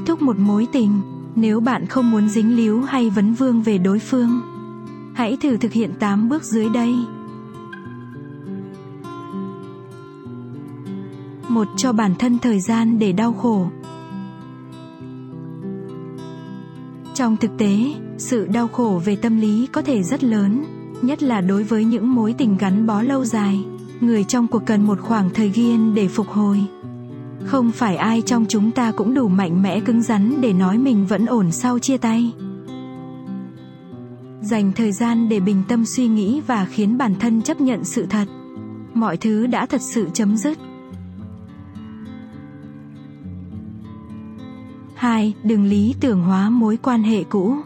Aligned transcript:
Kết 0.00 0.06
thúc 0.06 0.22
một 0.22 0.38
mối 0.38 0.66
tình, 0.72 1.00
nếu 1.36 1.60
bạn 1.60 1.86
không 1.86 2.10
muốn 2.10 2.28
dính 2.28 2.56
líu 2.56 2.80
hay 2.80 3.10
vấn 3.10 3.34
vương 3.34 3.62
về 3.62 3.78
đối 3.78 3.98
phương, 3.98 4.40
hãy 5.14 5.36
thử 5.42 5.56
thực 5.56 5.72
hiện 5.72 5.92
8 6.00 6.28
bước 6.28 6.44
dưới 6.44 6.68
đây. 6.68 6.94
một 11.48 11.68
cho 11.76 11.92
bản 11.92 12.14
thân 12.18 12.38
thời 12.38 12.60
gian 12.60 12.98
để 12.98 13.12
đau 13.12 13.32
khổ. 13.32 13.66
Trong 17.14 17.36
thực 17.36 17.50
tế 17.58 17.94
sự 18.18 18.46
đau 18.46 18.68
khổ 18.68 19.02
về 19.04 19.16
tâm 19.16 19.40
lý 19.40 19.66
có 19.72 19.82
thể 19.82 20.02
rất 20.02 20.24
lớn 20.24 20.64
nhất 21.02 21.22
là 21.22 21.40
đối 21.40 21.62
với 21.62 21.84
những 21.84 22.14
mối 22.14 22.34
tình 22.38 22.56
gắn 22.56 22.86
bó 22.86 23.02
lâu 23.02 23.24
dài. 23.24 23.64
Người 24.00 24.24
trong 24.24 24.46
cuộc 24.46 24.62
cần 24.66 24.86
một 24.86 25.00
khoảng 25.00 25.30
thời 25.30 25.50
gian 25.50 25.94
để 25.94 26.08
phục 26.08 26.28
hồi 26.28 26.64
không 27.44 27.70
phải 27.72 27.96
ai 27.96 28.22
trong 28.22 28.44
chúng 28.48 28.70
ta 28.70 28.92
cũng 28.92 29.14
đủ 29.14 29.28
mạnh 29.28 29.62
mẽ 29.62 29.80
cứng 29.80 30.02
rắn 30.02 30.40
để 30.40 30.52
nói 30.52 30.78
mình 30.78 31.06
vẫn 31.06 31.26
ổn 31.26 31.52
sau 31.52 31.78
chia 31.78 31.96
tay 31.96 32.32
dành 34.42 34.72
thời 34.72 34.92
gian 34.92 35.28
để 35.28 35.40
bình 35.40 35.62
tâm 35.68 35.84
suy 35.84 36.08
nghĩ 36.08 36.40
và 36.46 36.64
khiến 36.64 36.98
bản 36.98 37.14
thân 37.20 37.42
chấp 37.42 37.60
nhận 37.60 37.84
sự 37.84 38.06
thật 38.06 38.28
mọi 38.94 39.16
thứ 39.16 39.46
đã 39.46 39.66
thật 39.66 39.80
sự 39.80 40.08
chấm 40.14 40.36
dứt 40.36 40.58
2. 45.00 45.34
Đừng 45.42 45.64
lý 45.64 45.94
tưởng 46.00 46.22
hóa 46.22 46.50
mối 46.50 46.78
quan 46.82 47.02
hệ 47.02 47.24
cũ. 47.24 47.56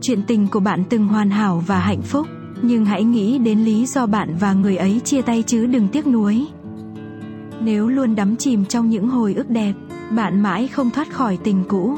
Chuyện 0.00 0.22
tình 0.26 0.48
của 0.48 0.60
bạn 0.60 0.84
từng 0.90 1.08
hoàn 1.08 1.30
hảo 1.30 1.62
và 1.66 1.78
hạnh 1.78 2.02
phúc, 2.02 2.26
nhưng 2.62 2.84
hãy 2.84 3.04
nghĩ 3.04 3.38
đến 3.38 3.58
lý 3.58 3.86
do 3.86 4.06
bạn 4.06 4.36
và 4.40 4.52
người 4.52 4.76
ấy 4.76 5.00
chia 5.04 5.22
tay 5.22 5.42
chứ 5.46 5.66
đừng 5.66 5.88
tiếc 5.88 6.06
nuối. 6.06 6.46
Nếu 7.60 7.88
luôn 7.88 8.14
đắm 8.14 8.36
chìm 8.36 8.64
trong 8.64 8.90
những 8.90 9.08
hồi 9.08 9.34
ức 9.34 9.50
đẹp, 9.50 9.72
bạn 10.16 10.40
mãi 10.40 10.68
không 10.68 10.90
thoát 10.90 11.12
khỏi 11.12 11.38
tình 11.44 11.64
cũ. 11.68 11.96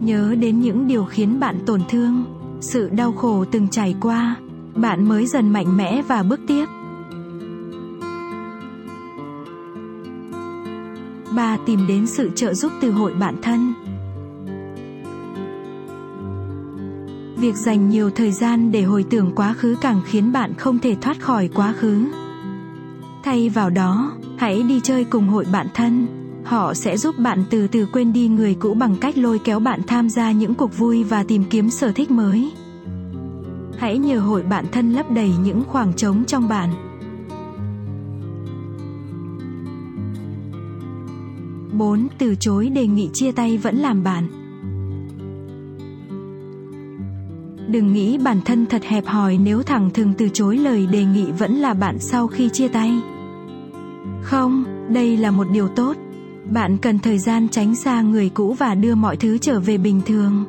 Nhớ 0.00 0.34
đến 0.40 0.60
những 0.60 0.86
điều 0.86 1.04
khiến 1.04 1.40
bạn 1.40 1.58
tổn 1.66 1.80
thương, 1.88 2.24
sự 2.60 2.88
đau 2.88 3.12
khổ 3.12 3.44
từng 3.44 3.68
trải 3.68 3.94
qua, 4.00 4.36
bạn 4.74 5.08
mới 5.08 5.26
dần 5.26 5.50
mạnh 5.50 5.76
mẽ 5.76 6.02
và 6.08 6.22
bước 6.22 6.40
tiếp. 6.46 6.66
3. 11.36 11.56
Tìm 11.66 11.86
đến 11.88 12.06
sự 12.06 12.30
trợ 12.34 12.54
giúp 12.54 12.72
từ 12.80 12.90
hội 12.90 13.14
bạn 13.14 13.36
thân. 13.42 13.72
Việc 17.40 17.56
dành 17.56 17.88
nhiều 17.88 18.10
thời 18.10 18.32
gian 18.32 18.72
để 18.72 18.82
hồi 18.82 19.04
tưởng 19.10 19.32
quá 19.36 19.54
khứ 19.54 19.76
càng 19.80 20.00
khiến 20.04 20.32
bạn 20.32 20.54
không 20.54 20.78
thể 20.78 20.96
thoát 21.00 21.20
khỏi 21.20 21.48
quá 21.54 21.72
khứ. 21.72 22.06
Thay 23.24 23.48
vào 23.48 23.70
đó, 23.70 24.12
hãy 24.36 24.62
đi 24.62 24.80
chơi 24.80 25.04
cùng 25.04 25.28
hội 25.28 25.46
bạn 25.52 25.66
thân. 25.74 26.06
Họ 26.44 26.74
sẽ 26.74 26.96
giúp 26.96 27.18
bạn 27.18 27.44
từ 27.50 27.66
từ 27.68 27.86
quên 27.92 28.12
đi 28.12 28.28
người 28.28 28.54
cũ 28.54 28.74
bằng 28.74 28.96
cách 28.96 29.18
lôi 29.18 29.38
kéo 29.38 29.60
bạn 29.60 29.80
tham 29.86 30.08
gia 30.08 30.32
những 30.32 30.54
cuộc 30.54 30.78
vui 30.78 31.04
và 31.04 31.22
tìm 31.22 31.44
kiếm 31.50 31.70
sở 31.70 31.92
thích 31.92 32.10
mới. 32.10 32.52
Hãy 33.78 33.98
nhờ 33.98 34.18
hội 34.20 34.42
bạn 34.42 34.64
thân 34.72 34.92
lấp 34.92 35.10
đầy 35.10 35.32
những 35.44 35.62
khoảng 35.68 35.92
trống 35.92 36.24
trong 36.26 36.48
bạn. 36.48 36.70
bốn, 41.72 42.06
Từ 42.18 42.34
chối 42.40 42.68
đề 42.68 42.86
nghị 42.86 43.10
chia 43.12 43.32
tay 43.32 43.58
vẫn 43.58 43.76
làm 43.76 44.04
bạn. 44.04 44.39
Đừng 47.70 47.92
nghĩ 47.92 48.18
bản 48.18 48.40
thân 48.44 48.66
thật 48.66 48.84
hẹp 48.84 49.06
hòi 49.06 49.38
nếu 49.38 49.62
thẳng 49.62 49.90
thừng 49.90 50.12
từ 50.18 50.28
chối 50.28 50.56
lời 50.56 50.86
đề 50.86 51.04
nghị 51.04 51.32
vẫn 51.32 51.54
là 51.54 51.74
bạn 51.74 51.98
sau 51.98 52.26
khi 52.26 52.48
chia 52.48 52.68
tay. 52.68 52.92
Không, 54.22 54.64
đây 54.88 55.16
là 55.16 55.30
một 55.30 55.46
điều 55.52 55.68
tốt. 55.68 55.96
Bạn 56.50 56.76
cần 56.78 56.98
thời 56.98 57.18
gian 57.18 57.48
tránh 57.48 57.74
xa 57.74 58.00
người 58.00 58.28
cũ 58.28 58.56
và 58.58 58.74
đưa 58.74 58.94
mọi 58.94 59.16
thứ 59.16 59.38
trở 59.38 59.60
về 59.60 59.78
bình 59.78 60.00
thường. 60.06 60.44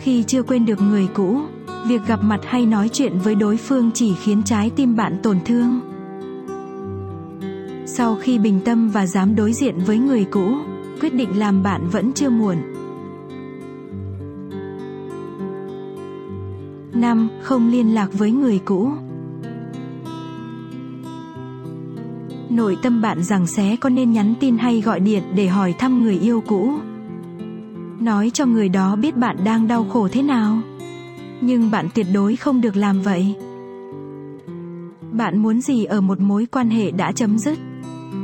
Khi 0.00 0.22
chưa 0.22 0.42
quên 0.42 0.66
được 0.66 0.80
người 0.80 1.08
cũ, 1.14 1.40
việc 1.86 2.00
gặp 2.06 2.22
mặt 2.22 2.40
hay 2.44 2.66
nói 2.66 2.88
chuyện 2.92 3.18
với 3.18 3.34
đối 3.34 3.56
phương 3.56 3.90
chỉ 3.94 4.14
khiến 4.14 4.42
trái 4.42 4.70
tim 4.70 4.96
bạn 4.96 5.16
tổn 5.22 5.38
thương 5.44 5.80
sau 7.86 8.16
khi 8.16 8.38
bình 8.38 8.60
tâm 8.64 8.88
và 8.88 9.06
dám 9.06 9.34
đối 9.34 9.52
diện 9.52 9.78
với 9.78 9.98
người 9.98 10.24
cũ 10.24 10.54
quyết 11.00 11.14
định 11.14 11.38
làm 11.38 11.62
bạn 11.62 11.88
vẫn 11.88 12.12
chưa 12.12 12.30
muộn 12.30 12.75
năm 17.00 17.28
không 17.42 17.70
liên 17.70 17.94
lạc 17.94 18.08
với 18.12 18.30
người 18.30 18.58
cũ. 18.64 18.90
Nội 22.50 22.76
tâm 22.82 23.00
bạn 23.00 23.22
rằng 23.22 23.46
xé 23.46 23.76
có 23.76 23.88
nên 23.88 24.12
nhắn 24.12 24.34
tin 24.40 24.58
hay 24.58 24.80
gọi 24.80 25.00
điện 25.00 25.22
để 25.34 25.46
hỏi 25.46 25.74
thăm 25.78 26.02
người 26.02 26.18
yêu 26.18 26.42
cũ. 26.46 26.72
Nói 28.00 28.30
cho 28.34 28.46
người 28.46 28.68
đó 28.68 28.96
biết 28.96 29.16
bạn 29.16 29.36
đang 29.44 29.68
đau 29.68 29.84
khổ 29.84 30.08
thế 30.12 30.22
nào. 30.22 30.58
Nhưng 31.40 31.70
bạn 31.70 31.88
tuyệt 31.94 32.06
đối 32.14 32.36
không 32.36 32.60
được 32.60 32.76
làm 32.76 33.02
vậy. 33.02 33.34
Bạn 35.12 35.38
muốn 35.38 35.60
gì 35.60 35.84
ở 35.84 36.00
một 36.00 36.20
mối 36.20 36.46
quan 36.46 36.70
hệ 36.70 36.90
đã 36.90 37.12
chấm 37.12 37.38
dứt? 37.38 37.58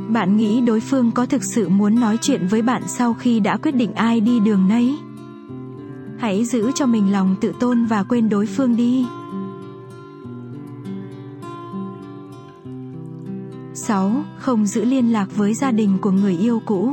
Bạn 0.09 0.37
nghĩ 0.37 0.60
đối 0.60 0.81
phương 0.81 1.10
có 1.10 1.27
thực 1.27 1.44
sự 1.44 1.69
muốn 1.69 2.00
nói 2.00 2.19
chuyện 2.21 2.47
với 2.47 2.62
bạn 2.62 2.83
sau 2.87 3.15
khi 3.15 3.41
đã 3.41 3.56
quyết 3.56 3.75
định 3.75 3.94
ai 3.94 4.21
đi 4.21 4.41
đường 4.41 4.69
nấy? 4.69 4.97
Hãy 6.22 6.44
giữ 6.44 6.71
cho 6.75 6.87
mình 6.87 7.12
lòng 7.12 7.37
tự 7.41 7.53
tôn 7.60 7.84
và 7.84 8.03
quên 8.03 8.28
đối 8.28 8.47
phương 8.47 8.77
đi 8.77 9.06
6. 13.75 14.12
Không 14.38 14.66
giữ 14.66 14.84
liên 14.84 15.12
lạc 15.12 15.37
với 15.37 15.55
gia 15.55 15.71
đình 15.71 15.99
của 16.00 16.10
người 16.10 16.37
yêu 16.37 16.62
cũ. 16.66 16.93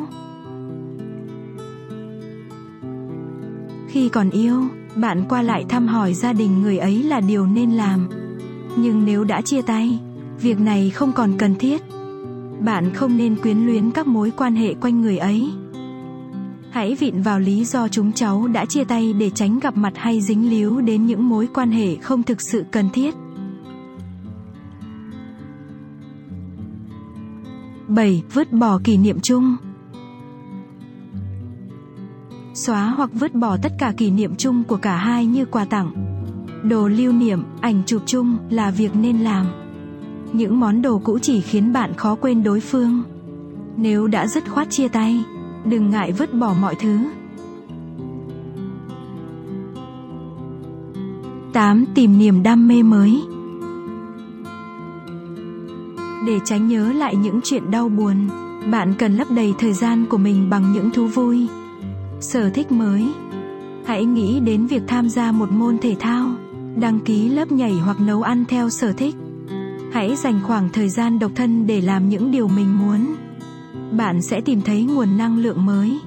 Khi 3.88 4.10
còn 4.10 4.30
yêu, 4.30 4.64
bạn 4.96 5.26
qua 5.30 5.42
lại 5.42 5.66
thăm 5.70 5.88
hỏi 5.88 6.14
gia 6.14 6.34
đình 6.34 6.62
người 6.62 6.78
ấy 6.78 7.04
là 7.04 7.20
điều 7.20 7.46
nên 7.46 7.72
làm. 7.72 8.10
Nhưng 8.76 9.06
nếu 9.06 9.24
đã 9.24 9.42
chia 9.42 9.62
tay, 9.62 10.00
việc 10.42 10.60
này 10.60 10.90
không 10.90 11.12
còn 11.12 11.38
cần 11.38 11.56
thiết 11.56 11.82
bạn 12.60 12.94
không 12.94 13.18
nên 13.18 13.36
quyến 13.36 13.58
luyến 13.66 13.92
các 13.92 14.08
mối 14.08 14.32
quan 14.38 14.56
hệ 14.56 14.74
quanh 14.74 15.02
người 15.02 15.18
ấy 15.18 15.52
hãy 16.72 16.96
vịn 16.96 17.22
vào 17.22 17.40
lý 17.40 17.66
do 17.66 17.88
chúng 17.88 18.12
cháu 18.12 18.47
đã 18.47 18.66
chia 18.66 18.84
tay 18.84 19.13
để 19.13 19.30
tránh 19.30 19.59
gặp 19.59 19.78
mặt 19.78 19.94
hay 19.96 20.22
dính 20.22 20.50
líu 20.50 20.81
đến 20.81 21.06
những 21.06 21.30
mối 21.30 21.47
quan 21.53 21.72
hệ 21.72 21.96
không 21.96 22.24
thực 22.24 22.41
sự 22.41 22.66
cần 22.72 22.90
thiết 22.90 23.16
7. 27.88 28.24
Vứt 28.34 28.53
bỏ 28.53 28.80
kỷ 28.84 28.97
niệm 28.97 29.19
chung 29.19 29.56
Xóa 32.53 32.94
hoặc 32.97 33.09
vứt 33.13 33.36
bỏ 33.36 33.57
tất 33.57 33.72
cả 33.80 33.94
kỷ 33.97 34.12
niệm 34.12 34.36
chung 34.36 34.63
của 34.63 34.78
cả 34.78 34.97
hai 34.97 35.25
như 35.25 35.46
quà 35.46 35.66
tặng. 35.66 35.91
Đồ 36.63 36.88
lưu 36.88 37.12
niệm, 37.12 37.44
ảnh 37.62 37.81
chụp 37.86 38.01
chung 38.06 38.38
là 38.50 38.72
việc 38.72 38.96
nên 38.96 39.18
làm 39.18 39.46
những 40.34 40.59
món 40.59 40.81
đồ 40.81 41.00
cũ 41.00 41.19
chỉ 41.22 41.41
khiến 41.41 41.74
bạn 41.74 41.94
khó 41.94 42.16
quên 42.16 42.44
đối 42.44 42.59
phương 42.59 43.03
nếu 43.78 44.07
đã 44.07 44.28
dứt 44.28 44.50
khoát 44.50 44.69
chia 44.69 44.88
tay 44.88 45.24
đừng 45.69 45.90
ngại 45.90 46.12
vứt 46.12 46.34
bỏ 46.34 46.56
mọi 46.62 46.75
thứ 46.75 46.97
8. 51.53 51.85
Tìm 51.96 52.18
niềm 52.18 52.44
đam 52.44 52.68
mê 52.68 52.84
mới 52.84 53.22
Để 56.28 56.40
tránh 56.46 56.68
nhớ 56.68 56.91
lại 56.94 57.16
những 57.16 57.40
chuyện 57.44 57.72
đau 57.72 57.90
buồn, 57.90 58.27
bạn 58.71 58.94
cần 58.98 59.18
lấp 59.18 59.27
đầy 59.31 59.54
thời 59.60 59.74
gian 59.74 60.06
của 60.06 60.18
mình 60.18 60.50
bằng 60.50 60.74
những 60.74 60.89
thú 60.92 61.07
vui, 61.07 61.48
sở 62.19 62.50
thích 62.50 62.72
mới. 62.72 63.13
Hãy 63.86 64.06
nghĩ 64.06 64.39
đến 64.39 64.65
việc 64.65 64.81
tham 64.88 65.10
gia 65.10 65.31
một 65.31 65.51
môn 65.51 65.77
thể 65.77 65.95
thao, 66.00 66.30
đăng 66.75 67.00
ký 67.00 67.30
lớp 67.30 67.51
nhảy 67.51 67.74
hoặc 67.74 68.00
nấu 68.00 68.22
ăn 68.22 68.45
theo 68.45 68.69
sở 68.69 68.94
thích 68.94 69.15
hãy 69.92 70.15
dành 70.15 70.39
khoảng 70.44 70.69
thời 70.69 70.89
gian 70.89 71.19
độc 71.19 71.31
thân 71.36 71.68
để 71.68 71.81
làm 71.81 72.10
những 72.10 72.31
điều 72.31 72.48
mình 72.48 72.77
muốn 72.80 73.15
bạn 74.00 74.22
sẽ 74.22 74.42
tìm 74.42 74.62
thấy 74.62 74.84
nguồn 74.84 75.18
năng 75.18 75.38
lượng 75.38 75.66
mới. 75.66 76.00